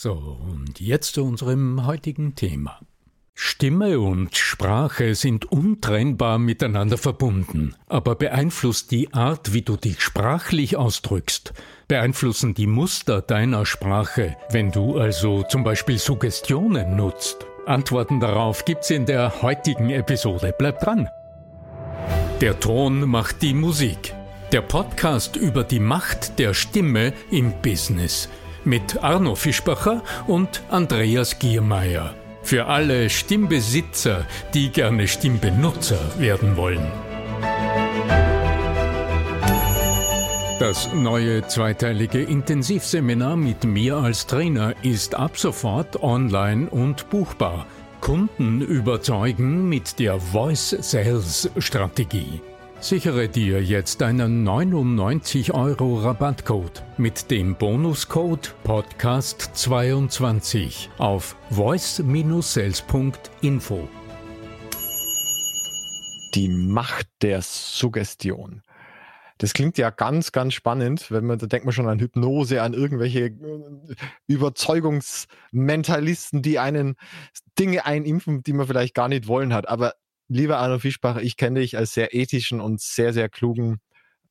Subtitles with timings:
[0.00, 2.78] So, und jetzt zu unserem heutigen Thema.
[3.34, 10.76] Stimme und Sprache sind untrennbar miteinander verbunden, aber beeinflusst die Art, wie du dich sprachlich
[10.76, 11.52] ausdrückst,
[11.88, 17.44] beeinflussen die Muster deiner Sprache, wenn du also zum Beispiel Suggestionen nutzt.
[17.66, 20.54] Antworten darauf gibt's in der heutigen Episode.
[20.56, 21.08] Bleib dran!
[22.40, 24.14] Der Ton macht die Musik.
[24.52, 28.28] Der Podcast über die Macht der Stimme im Business
[28.68, 32.14] mit Arno Fischbacher und Andreas Giermeier.
[32.42, 36.86] Für alle Stimmbesitzer, die gerne Stimmbenutzer werden wollen.
[40.58, 47.66] Das neue zweiteilige Intensivseminar mit mir als Trainer ist ab sofort online und buchbar.
[48.00, 52.40] Kunden überzeugen mit der Voice Sales Strategie.
[52.80, 63.88] Sichere dir jetzt einen 99 Euro Rabattcode mit dem Bonuscode Podcast22 auf voice-sales.info.
[66.36, 68.62] Die Macht der Suggestion.
[69.38, 72.74] Das klingt ja ganz, ganz spannend, wenn man, da denkt man schon an Hypnose, an
[72.74, 73.34] irgendwelche äh,
[74.28, 76.94] Überzeugungsmentalisten, die einen
[77.58, 79.68] Dinge einimpfen, die man vielleicht gar nicht wollen hat.
[79.68, 79.94] Aber
[80.28, 83.80] Lieber Arno Fischbacher, ich kenne dich als sehr ethischen und sehr, sehr klugen,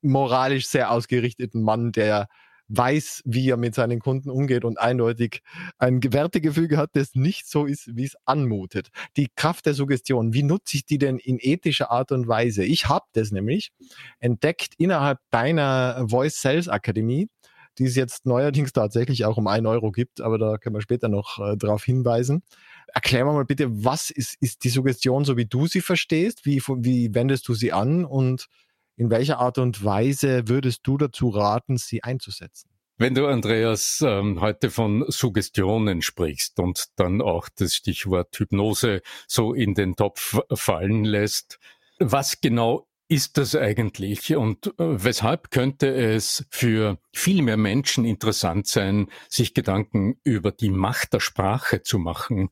[0.02, 2.28] moralisch sehr ausgerichteten Mann, der
[2.70, 5.42] weiß, wie er mit seinen Kunden umgeht und eindeutig
[5.78, 8.90] ein Wertegefüge hat, das nicht so ist, wie es anmutet.
[9.16, 12.66] Die Kraft der Suggestion, wie nutze ich die denn in ethischer Art und Weise?
[12.66, 13.72] Ich habe das nämlich
[14.20, 17.30] entdeckt innerhalb deiner Voice Sales Akademie,
[17.78, 21.10] die es jetzt neuerdings tatsächlich auch um ein Euro gibt, aber da können wir später
[21.10, 22.44] noch äh, darauf hinweisen.
[22.94, 26.46] Erklär mal bitte, was ist, ist die Suggestion, so wie du sie verstehst?
[26.46, 28.48] Wie, wie wendest du sie an und
[28.96, 32.70] in welcher Art und Weise würdest du dazu raten, sie einzusetzen?
[33.00, 39.54] Wenn du, Andreas, ähm, heute von Suggestionen sprichst und dann auch das Stichwort Hypnose so
[39.54, 41.60] in den Topf fallen lässt,
[42.00, 48.68] was genau ist das eigentlich und äh, weshalb könnte es für viel mehr Menschen interessant
[48.68, 52.50] sein, sich Gedanken über die Macht der Sprache zu machen,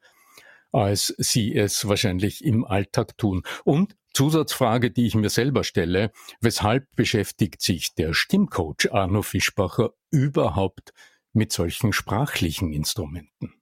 [0.71, 3.43] als sie es wahrscheinlich im Alltag tun.
[3.63, 10.93] Und Zusatzfrage, die ich mir selber stelle, weshalb beschäftigt sich der Stimmcoach Arno Fischbacher überhaupt
[11.33, 13.53] mit solchen sprachlichen Instrumenten?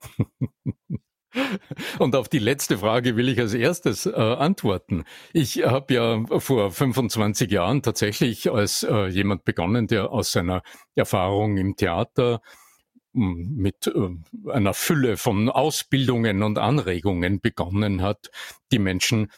[1.98, 5.04] Und auf die letzte Frage will ich als erstes äh, antworten.
[5.32, 10.62] Ich habe ja vor 25 Jahren tatsächlich als äh, jemand begonnen, der aus seiner
[10.94, 12.40] Erfahrung im Theater
[13.12, 18.30] mit äh, einer Fülle von Ausbildungen und Anregungen begonnen hat,
[18.72, 19.30] die Menschen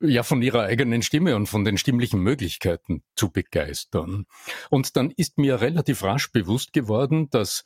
[0.00, 4.26] ja von ihrer eigenen Stimme und von den stimmlichen Möglichkeiten zu begeistern.
[4.70, 7.64] Und dann ist mir relativ rasch bewusst geworden, dass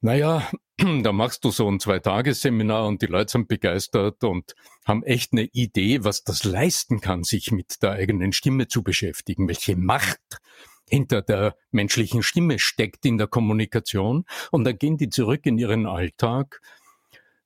[0.00, 0.48] naja,
[1.02, 4.54] da machst du so ein Zwei-Tages-Seminar und die Leute sind begeistert und
[4.84, 9.48] haben echt eine Idee, was das leisten kann, sich mit der eigenen Stimme zu beschäftigen,
[9.48, 10.40] welche Macht
[10.88, 14.24] hinter der menschlichen Stimme steckt in der Kommunikation.
[14.50, 16.60] Und dann gehen die zurück in ihren Alltag.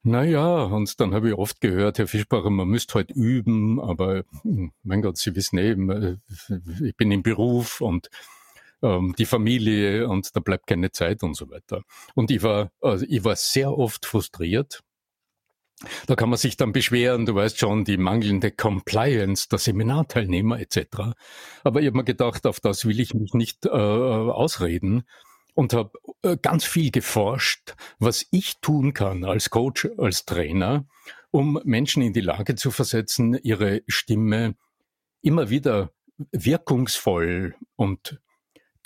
[0.02, 4.24] Naja, und dann habe ich oft gehört, Herr Fischbacher, man müsste heute halt üben, aber
[4.42, 6.16] hm, mein Gott, Sie wissen eben, eh,
[6.82, 8.08] ich bin im Beruf und
[8.82, 11.82] ähm, die Familie und da bleibt keine Zeit und so weiter.
[12.14, 14.82] Und ich war, also ich war sehr oft frustriert,
[16.06, 21.14] da kann man sich dann beschweren, du weißt schon, die mangelnde Compliance der Seminarteilnehmer etc.
[21.64, 25.04] Aber ich habe mir gedacht, auf das will ich mich nicht äh, ausreden.
[25.54, 25.92] und habe
[26.22, 30.86] äh, ganz viel geforscht, was ich tun kann als Coach, als Trainer,
[31.30, 34.54] um Menschen in die Lage zu versetzen, ihre Stimme
[35.22, 35.92] immer wieder
[36.32, 38.20] wirkungsvoll und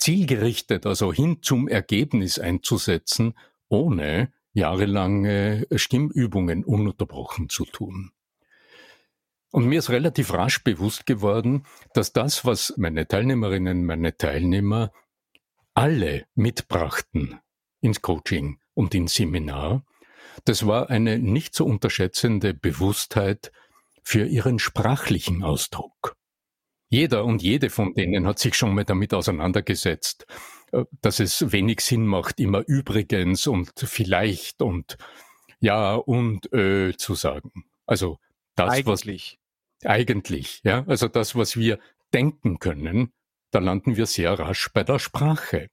[0.05, 3.33] zielgerichtet, also hin zum Ergebnis einzusetzen,
[3.69, 8.11] ohne jahrelange Stimmübungen ununterbrochen zu tun.
[9.51, 11.63] Und mir ist relativ rasch bewusst geworden,
[11.95, 14.91] dass das, was meine Teilnehmerinnen, meine Teilnehmer
[15.73, 17.39] alle mitbrachten
[17.81, 19.87] ins Coaching und ins Seminar,
[20.43, 23.51] das war eine nicht zu unterschätzende Bewusstheit
[24.03, 26.15] für ihren sprachlichen Ausdruck.
[26.89, 30.25] Jeder und jede von denen hat sich schon mal damit auseinandergesetzt,
[30.71, 34.97] äh, dass es wenig Sinn macht, immer übrigens und vielleicht und
[35.59, 37.65] ja und äh, zu sagen.
[37.85, 38.19] Also
[38.55, 39.39] das, Eigentlich.
[39.83, 40.85] Eigentlich, ja.
[40.87, 41.79] Also das, was wir
[42.13, 43.13] denken können,
[43.51, 45.69] da landen wir sehr rasch bei der Sprache.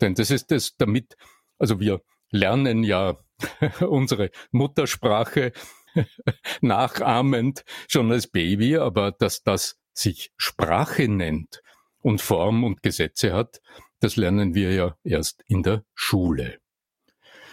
[0.00, 1.16] Denn das ist das damit,
[1.58, 3.18] also wir lernen ja
[3.80, 5.52] unsere Muttersprache
[6.60, 11.62] nachahmend schon als Baby, aber dass das sich Sprache nennt
[12.02, 13.60] und Form und Gesetze hat,
[14.00, 16.58] das lernen wir ja erst in der Schule.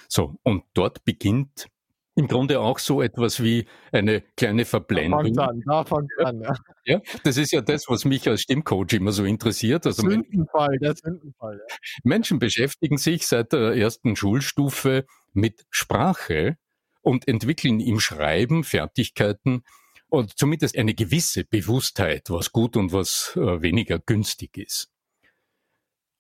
[0.07, 1.67] So, und dort beginnt
[2.15, 5.33] im Grunde auch so etwas wie eine kleine Verblendung.
[5.33, 6.41] Da fängt an, da fängt an.
[6.41, 6.53] Ja.
[6.85, 9.87] ja, das ist ja das, was mich als Stimmcoach immer so interessiert.
[9.87, 11.59] Also Sündenfall, der Sündenfall.
[11.67, 11.75] Ja.
[12.03, 16.57] Menschen beschäftigen sich seit der ersten Schulstufe mit Sprache
[17.01, 19.63] und entwickeln im Schreiben Fertigkeiten
[20.13, 24.91] und zumindest eine gewisse Bewusstheit, was gut und was äh, weniger günstig ist.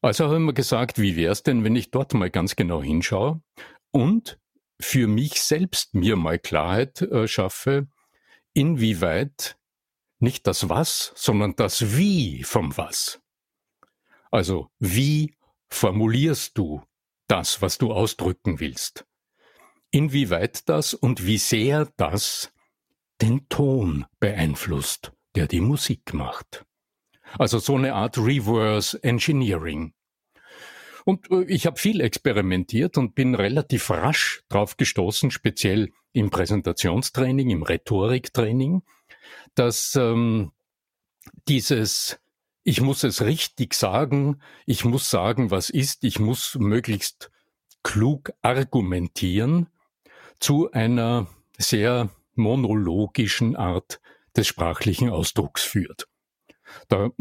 [0.01, 3.43] Also haben wir gesagt, wie wäre es denn, wenn ich dort mal ganz genau hinschaue
[3.91, 4.39] und
[4.81, 7.87] für mich selbst mir mal Klarheit äh, schaffe,
[8.55, 9.59] inwieweit
[10.17, 13.21] nicht das Was, sondern das Wie vom Was.
[14.31, 15.35] Also wie
[15.69, 16.81] formulierst du
[17.27, 19.05] das, was du ausdrücken willst?
[19.91, 22.52] Inwieweit das und wie sehr das
[23.21, 26.65] den Ton beeinflusst, der die Musik macht.
[27.37, 29.93] Also so eine Art Reverse Engineering.
[31.05, 37.49] Und äh, ich habe viel experimentiert und bin relativ rasch drauf gestoßen, speziell im Präsentationstraining,
[37.49, 38.83] im Rhetoriktraining,
[39.55, 40.51] dass ähm,
[41.47, 42.19] dieses
[42.63, 47.29] ich muss es richtig sagen, ich muss sagen, was ist, ich muss möglichst
[47.83, 49.67] klug argumentieren
[50.39, 51.27] zu einer
[51.57, 53.99] sehr monologischen Art
[54.35, 56.07] des sprachlichen Ausdrucks führt.
[56.87, 57.11] Da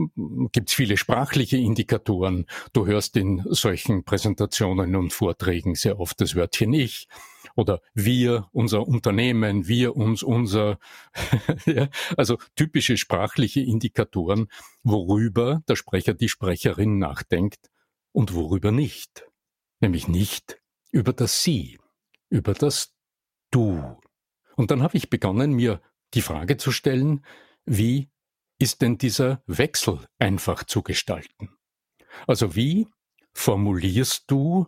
[0.53, 2.47] gibt's viele sprachliche Indikatoren.
[2.73, 7.09] Du hörst in solchen Präsentationen und Vorträgen sehr oft das Wörtchen ich
[7.55, 10.79] oder wir, unser Unternehmen, wir, uns, unser.
[11.67, 14.49] ja, also typische sprachliche Indikatoren,
[14.83, 17.71] worüber der Sprecher, die Sprecherin nachdenkt
[18.13, 19.27] und worüber nicht.
[19.81, 20.61] Nämlich nicht
[20.93, 21.79] über das Sie,
[22.31, 22.95] über das
[23.51, 23.99] Du.
[24.57, 25.81] Und dann habe ich begonnen, mir
[26.15, 27.25] die Frage zu stellen,
[27.65, 28.11] wie
[28.59, 31.57] ist denn dieser Wechsel einfach zu gestalten?
[32.27, 32.87] Also wie
[33.33, 34.67] formulierst du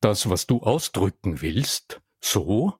[0.00, 2.74] das, was du ausdrücken willst, so,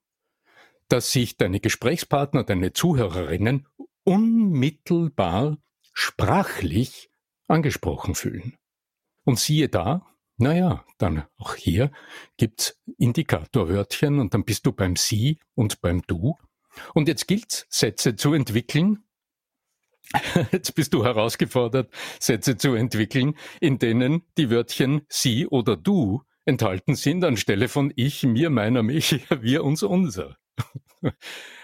[0.89, 3.67] dass sich deine Gesprächspartner, deine Zuhörerinnen
[4.05, 5.59] unmittelbar
[5.93, 7.11] sprachlich
[7.49, 8.57] angesprochen fühlen?
[9.25, 11.91] Und siehe da, naja, dann auch hier
[12.37, 16.37] gibt's Indikatorwörtchen und dann bist du beim Sie und beim Du.
[16.93, 19.05] Und jetzt gilt's, Sätze zu entwickeln,
[20.53, 26.95] Jetzt bist du herausgefordert, Sätze zu entwickeln, in denen die Wörtchen sie oder du enthalten
[26.95, 30.37] sind, anstelle von ich, mir, meiner, mich, wir, uns, unser.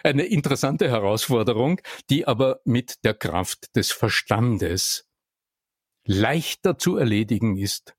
[0.03, 5.07] Eine interessante Herausforderung, die aber mit der Kraft des Verstandes
[6.05, 7.95] leichter zu erledigen ist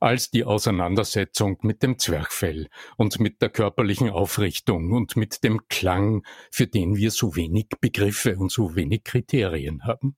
[0.00, 6.24] als die Auseinandersetzung mit dem Zwerchfell und mit der körperlichen Aufrichtung und mit dem Klang,
[6.50, 10.16] für den wir so wenig Begriffe und so wenig Kriterien haben.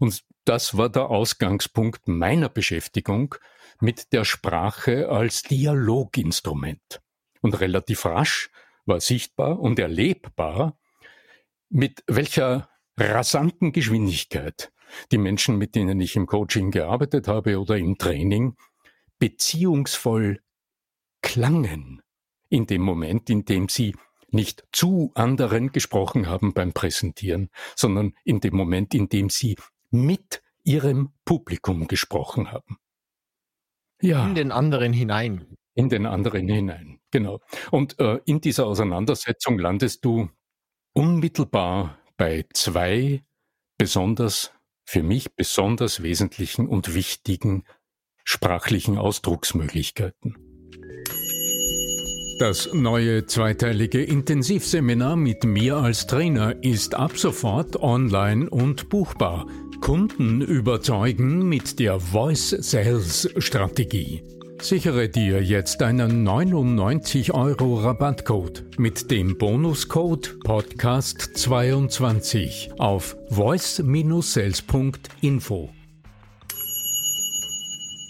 [0.00, 3.34] Und das war der Ausgangspunkt meiner Beschäftigung
[3.80, 7.00] mit der Sprache als Dialoginstrument.
[7.40, 8.50] Und relativ rasch
[8.86, 10.78] war sichtbar und erlebbar,
[11.68, 14.72] mit welcher rasanten Geschwindigkeit
[15.12, 18.56] die Menschen, mit denen ich im Coaching gearbeitet habe oder im Training,
[19.18, 20.40] beziehungsvoll
[21.22, 22.02] klangen
[22.48, 23.94] in dem Moment, in dem sie
[24.30, 29.56] nicht zu anderen gesprochen haben beim Präsentieren, sondern in dem Moment, in dem sie
[29.90, 32.78] mit ihrem Publikum gesprochen haben.
[34.00, 34.26] Ja.
[34.26, 35.56] In den anderen hinein.
[35.74, 37.40] In den anderen hinein, genau.
[37.70, 40.28] Und äh, in dieser Auseinandersetzung landest du
[40.92, 43.24] unmittelbar bei zwei
[43.78, 44.52] besonders,
[44.84, 47.64] für mich besonders wesentlichen und wichtigen
[48.28, 50.36] sprachlichen Ausdrucksmöglichkeiten.
[52.38, 59.46] Das neue zweiteilige Intensivseminar mit mir als Trainer ist ab sofort online und buchbar.
[59.80, 64.22] Kunden überzeugen mit der Voice Sales Strategie.
[64.60, 75.70] Sichere dir jetzt einen 99 Euro Rabattcode mit dem Bonuscode Podcast22 auf voice-sales.info.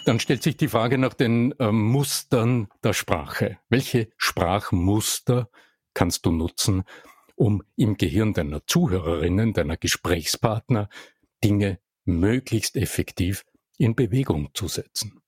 [0.09, 3.59] Dann stellt sich die Frage nach den äh, Mustern der Sprache.
[3.69, 5.51] Welche Sprachmuster
[5.93, 6.85] kannst du nutzen,
[7.37, 10.89] um im Gehirn deiner Zuhörerinnen, deiner Gesprächspartner
[11.45, 13.45] Dinge möglichst effektiv
[13.77, 15.21] in Bewegung zu setzen?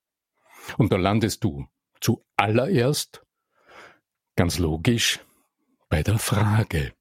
[0.79, 1.67] Und da landest du
[2.01, 3.23] zuallererst,
[4.35, 5.21] ganz logisch,
[5.91, 6.95] bei der Frage.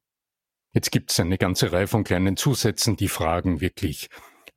[0.74, 4.10] Jetzt gibt es eine ganze Reihe von kleinen Zusätzen, die Fragen wirklich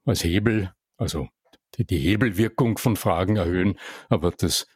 [0.04, 1.30] als Hebel, also
[1.78, 4.68] die, die Hebelwirkung von Fragen erhöhen, aber das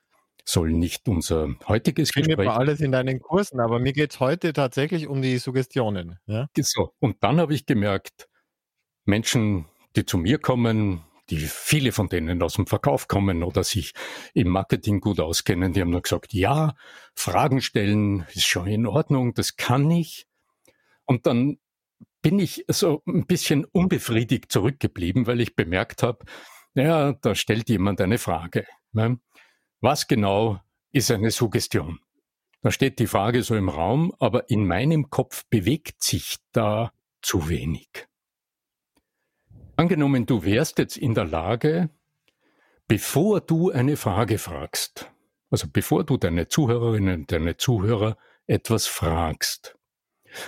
[0.44, 2.26] soll nicht unser heutiges Gespräch.
[2.26, 6.20] Findet man alles in deinen Kursen, aber mir geht es heute tatsächlich um die Suggestionen.
[6.26, 6.48] Ja?
[6.58, 8.30] So, und dann habe ich gemerkt,
[9.04, 13.94] Menschen, die zu mir kommen, die viele von denen aus dem Verkauf kommen oder sich
[14.34, 16.76] im Marketing gut auskennen, die haben nur gesagt, ja,
[17.14, 20.28] Fragen stellen ist schon in Ordnung, das kann ich.
[21.04, 21.58] Und dann
[22.22, 26.26] bin ich so ein bisschen unbefriedigt zurückgeblieben, weil ich bemerkt habe,
[26.84, 28.66] ja, da stellt jemand eine Frage.
[28.92, 29.20] Ne?
[29.82, 30.60] Was genau
[30.92, 32.00] ist eine Suggestion?
[32.62, 36.92] Da steht die Frage so im Raum, aber in meinem Kopf bewegt sich da
[37.22, 38.08] zu wenig.
[39.76, 41.90] Angenommen, du wärst jetzt in der Lage,
[42.88, 45.12] bevor du eine Frage fragst,
[45.50, 48.18] also bevor du deine Zuhörerinnen, deine Zuhörer
[48.48, 49.78] etwas fragst,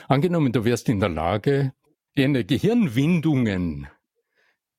[0.07, 1.73] angenommen, du wärst in der Lage,
[2.15, 3.87] deine Gehirnwindungen,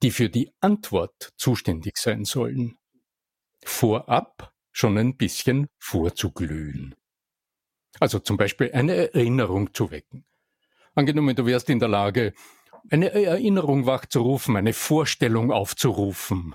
[0.03, 2.79] die für die Antwort zuständig sein sollen,
[3.65, 6.95] vorab schon ein bisschen vorzuglühen.
[7.99, 10.25] Also zum Beispiel eine Erinnerung zu wecken.
[10.95, 12.33] Angenommen, du wärst in der Lage,
[12.89, 16.55] eine Erinnerung wachzurufen, eine Vorstellung aufzurufen,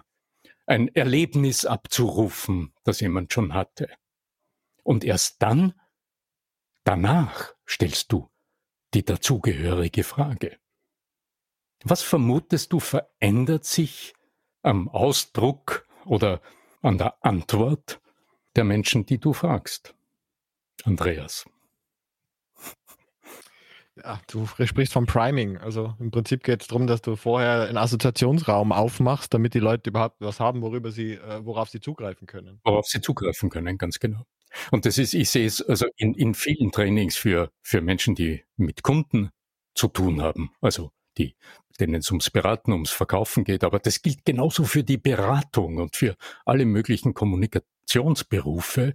[0.66, 3.90] ein Erlebnis abzurufen, das jemand schon hatte.
[4.84, 5.74] Und erst dann,
[6.84, 8.30] danach stellst du
[8.94, 10.58] die dazugehörige Frage.
[11.84, 14.14] Was vermutest du verändert sich
[14.64, 16.42] am Ausdruck oder
[16.82, 18.00] an der Antwort
[18.56, 19.96] der Menschen, die du fragst?
[20.84, 21.46] Andreas.
[23.96, 25.58] Ja, du sprichst vom Priming.
[25.58, 29.90] Also im Prinzip geht es darum, dass du vorher einen Assoziationsraum aufmachst, damit die Leute
[29.90, 32.60] überhaupt was haben, worüber sie, äh, worauf sie zugreifen können.
[32.66, 34.24] Worauf sie zugreifen können, ganz genau.
[34.72, 38.44] Und das ist, ich sehe es also in, in vielen Trainings für, für Menschen, die
[38.58, 39.30] mit Kunden
[39.76, 41.36] zu tun haben, also die,
[41.80, 43.64] denen es ums Beraten, ums Verkaufen geht.
[43.64, 48.94] Aber das gilt genauso für die Beratung und für alle möglichen Kommunikationsberufe.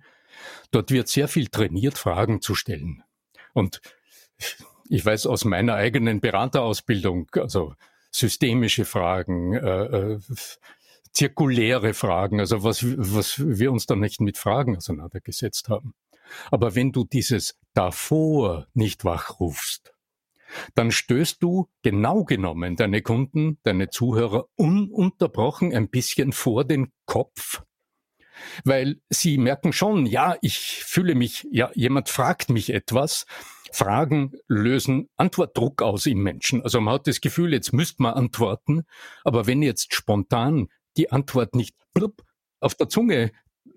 [0.70, 3.02] Dort wird sehr viel trainiert, Fragen zu stellen.
[3.52, 3.80] Und
[4.88, 7.74] ich weiß aus meiner eigenen Beraterausbildung, also
[8.10, 10.20] systemische Fragen, äh, äh,
[11.12, 15.94] zirkuläre Fragen, also was, was wir uns da nicht mit Fragen auseinandergesetzt haben.
[16.50, 19.92] Aber wenn du dieses davor nicht wachrufst,
[20.74, 27.62] dann stößt du genau genommen deine Kunden, deine Zuhörer ununterbrochen ein bisschen vor den Kopf,
[28.64, 33.26] weil sie merken schon, ja, ich fühle mich, ja, jemand fragt mich etwas
[33.72, 36.62] Fragen lösen Antwortdruck aus im Menschen.
[36.62, 38.82] Also man hat das Gefühl, jetzt müsste man antworten,
[39.24, 41.76] aber wenn jetzt spontan die Antwort nicht
[42.60, 43.32] auf der Zunge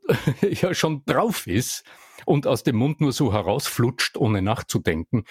[0.41, 1.83] ja schon drauf ist
[2.25, 5.25] und aus dem Mund nur so herausflutscht, ohne nachzudenken,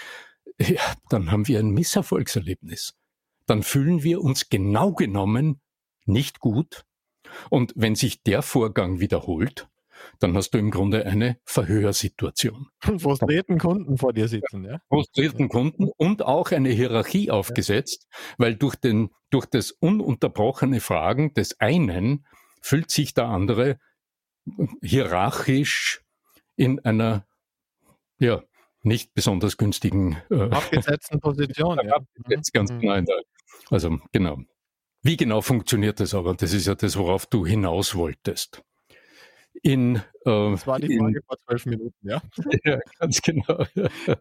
[0.68, 2.94] ja, dann haben wir ein Misserfolgserlebnis.
[3.46, 5.60] Dann fühlen wir uns genau genommen
[6.04, 6.84] nicht gut.
[7.50, 9.68] Und wenn sich der Vorgang wiederholt,
[10.18, 12.68] dann hast du im Grunde eine Verhörsituation.
[12.98, 14.80] Frustrierten Kunden vor dir sitzen, ja?
[14.88, 21.60] Frustrierten Kunden und auch eine Hierarchie aufgesetzt, weil durch, den, durch das ununterbrochene Fragen des
[21.60, 22.26] einen
[22.60, 23.78] fühlt sich der andere
[24.82, 26.02] hierarchisch
[26.56, 27.26] in einer,
[28.18, 28.42] ja,
[28.82, 31.78] nicht besonders günstigen äh, abgesetzten Position.
[31.84, 31.96] ja.
[31.96, 32.80] Abgesetzt, ganz mhm.
[32.80, 33.20] genau.
[33.70, 34.38] Also genau.
[35.02, 36.34] Wie genau funktioniert das aber?
[36.34, 38.62] Das ist ja das, worauf du hinaus wolltest
[39.62, 39.96] in.
[39.96, 42.22] Äh, das war die Frage in, vor zwölf Minuten, ja.
[42.64, 43.64] ja, ganz genau.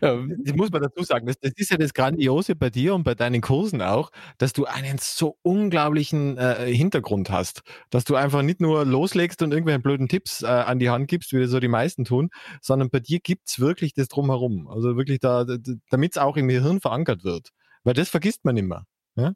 [0.00, 3.02] Ähm, das muss man dazu sagen, das, das, ist ja das Grandiose bei dir und
[3.02, 8.42] bei deinen Kursen auch, dass du einen so unglaublichen äh, Hintergrund hast, dass du einfach
[8.42, 11.58] nicht nur loslegst und irgendwelche blöden Tipps äh, an die Hand gibst, wie das so
[11.60, 12.30] die meisten tun,
[12.62, 14.68] sondern bei dir gibt es wirklich das Drumherum.
[14.68, 15.44] Also wirklich da,
[15.90, 17.50] damit es auch im Gehirn verankert wird.
[17.84, 18.84] Weil das vergisst man immer.
[19.16, 19.32] Ja?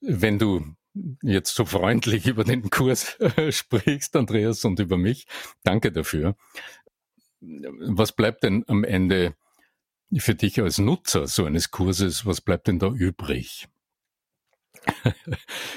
[0.00, 0.74] Wenn du
[1.22, 3.18] jetzt so freundlich über den Kurs
[3.50, 5.26] sprichst, Andreas, und über mich.
[5.62, 6.36] Danke dafür.
[7.40, 9.34] Was bleibt denn am Ende
[10.16, 13.68] für dich als Nutzer so eines Kurses, was bleibt denn da übrig?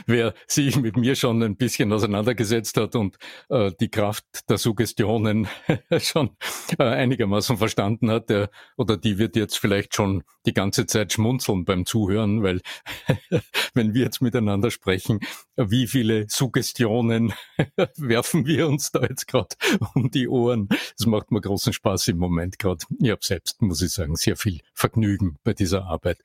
[0.05, 3.17] Wer sich mit mir schon ein bisschen auseinandergesetzt hat und
[3.50, 5.47] äh, die Kraft der Suggestionen
[6.00, 6.31] schon
[6.77, 11.65] äh, einigermaßen verstanden hat, der oder die wird jetzt vielleicht schon die ganze Zeit schmunzeln
[11.65, 12.62] beim Zuhören, weil
[13.74, 15.19] wenn wir jetzt miteinander sprechen,
[15.55, 17.33] wie viele Suggestionen
[17.97, 19.55] werfen wir uns da jetzt gerade
[19.93, 20.69] um die Ohren?
[20.97, 22.85] Das macht mir großen Spaß im Moment gerade.
[23.00, 26.19] Ich habe selbst, muss ich sagen, sehr viel Vergnügen bei dieser Arbeit.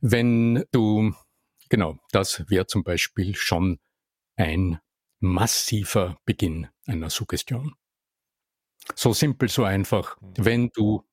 [0.00, 1.12] Wenn du
[1.68, 3.78] Genau, das wäre zum Beispiel schon
[4.36, 4.78] ein
[5.20, 7.74] massiver Beginn einer Suggestion.
[8.94, 10.20] So simpel, so einfach.
[10.20, 10.32] Mhm.
[10.36, 11.04] Wenn du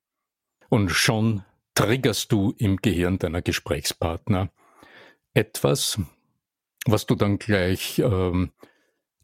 [0.70, 1.44] und schon
[1.74, 4.52] triggerst du im Gehirn deiner Gesprächspartner
[5.34, 6.00] etwas,
[6.86, 8.54] was du dann gleich ähm,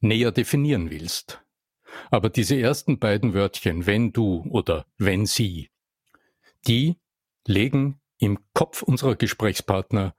[0.01, 1.43] näher definieren willst.
[2.09, 5.69] Aber diese ersten beiden Wörtchen, wenn du oder wenn sie,
[6.67, 6.97] die
[7.47, 10.15] legen im Kopf unserer Gesprächspartner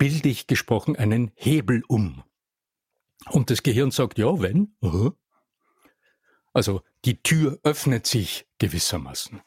[0.00, 2.24] bildlich gesprochen einen Hebel um.
[3.28, 4.74] Und das Gehirn sagt, ja, wenn.
[6.54, 9.42] Also die Tür öffnet sich gewissermaßen.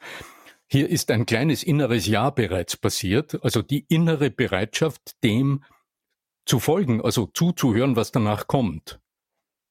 [0.68, 5.64] Hier ist ein kleines inneres Ja bereits passiert, also die innere Bereitschaft, dem
[6.46, 9.00] zu folgen, also zuzuhören, was danach kommt,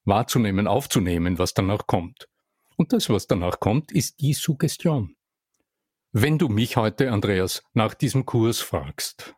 [0.04, 2.28] wahrzunehmen, aufzunehmen, was danach kommt.
[2.76, 5.16] Und das, was danach kommt, ist die Suggestion.
[6.12, 9.34] Wenn du mich heute, Andreas, nach diesem Kurs fragst,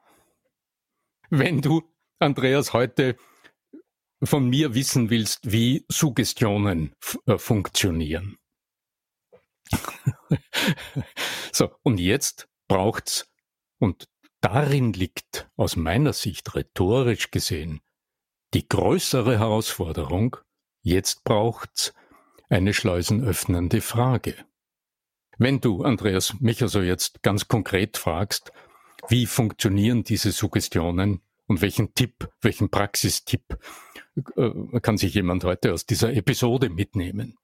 [1.29, 1.83] wenn du,
[2.19, 3.17] Andreas, heute
[4.23, 6.93] von mir wissen willst, wie Suggestionen
[7.25, 8.37] äh, funktionieren.
[11.51, 13.29] so, und jetzt braucht's,
[13.79, 14.07] und
[14.41, 17.81] darin liegt aus meiner Sicht rhetorisch gesehen
[18.55, 20.37] die größere Herausforderung,
[20.81, 21.93] jetzt braucht's
[22.47, 24.33] eine schleusenöffnende Frage.
[25.37, 28.53] Wenn du, Andreas, mich also jetzt ganz konkret fragst,
[29.09, 33.57] wie funktionieren diese Suggestionen und welchen Tipp, welchen Praxistipp
[34.35, 37.37] äh, kann sich jemand heute aus dieser Episode mitnehmen?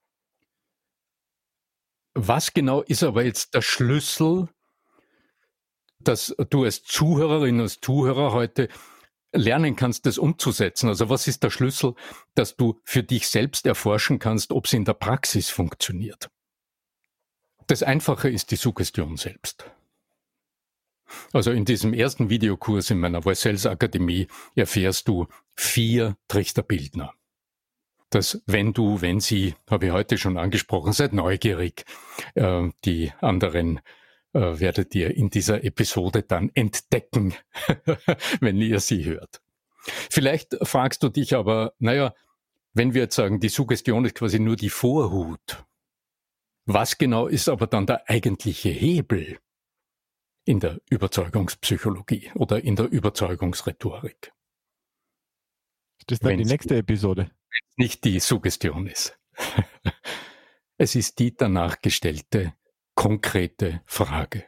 [2.14, 4.50] Was genau ist aber jetzt der Schlüssel,
[6.00, 8.68] dass du als Zuhörerin, als Zuhörer heute
[9.32, 10.90] lernen kannst, das umzusetzen?
[10.90, 11.94] Also was ist der Schlüssel,
[12.36, 16.30] dass du für dich selbst erforschen kannst, ob es in der Praxis funktioniert?
[17.68, 19.72] Das Einfache ist die Suggestion selbst.
[21.34, 27.14] Also in diesem ersten Videokurs in meiner Voice Sales Akademie erfährst du vier Trichterbildner.
[28.10, 31.86] Das Wenn du, wenn sie, habe ich heute schon angesprochen, seid neugierig.
[32.36, 33.80] Äh, die anderen
[34.34, 37.34] äh, werdet ihr in dieser Episode dann entdecken,
[38.42, 39.42] wenn ihr sie hört.
[39.84, 42.14] Vielleicht fragst du dich aber, naja,
[42.74, 45.66] wenn wir jetzt sagen, die Suggestion ist quasi nur die Vorhut.
[46.66, 49.40] Was genau ist aber dann der eigentliche Hebel?
[50.52, 54.34] In der Überzeugungspsychologie oder in der Überzeugungsrhetorik.
[56.08, 57.32] Das ist dann Wenn's die nächste Episode.
[57.78, 59.18] Nicht die Suggestion ist.
[60.78, 62.54] es ist die danach gestellte,
[62.96, 64.44] konkrete Frage.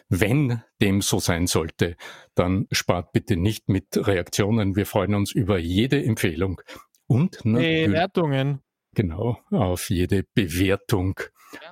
[0.09, 1.95] Wenn dem so sein sollte,
[2.35, 4.75] dann spart bitte nicht mit Reaktionen.
[4.75, 6.61] Wir freuen uns über jede Empfehlung
[7.07, 8.61] und natürlich Bewertungen.
[8.93, 11.19] genau, auf jede Bewertung,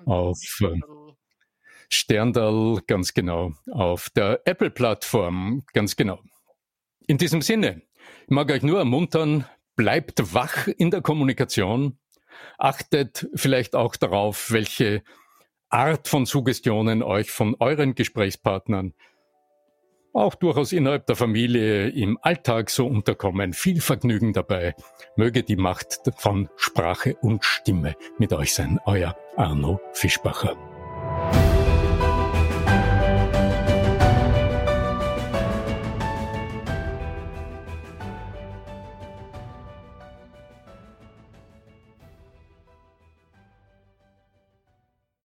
[0.06, 0.80] auf äh,
[1.90, 6.20] Sterndal, ganz genau, auf der Apple-Plattform, ganz genau.
[7.06, 7.84] In diesem Sinne,
[8.24, 12.00] ich mag euch nur ermuntern, bleibt wach in der Kommunikation,
[12.58, 15.04] achtet vielleicht auch darauf, welche
[15.74, 18.94] Art von Suggestionen euch von euren Gesprächspartnern
[20.14, 23.54] auch durchaus innerhalb der Familie im Alltag so unterkommen.
[23.54, 24.76] Viel Vergnügen dabei.
[25.16, 28.80] Möge die Macht von Sprache und Stimme mit euch sein.
[28.86, 30.56] Euer Arno Fischbacher.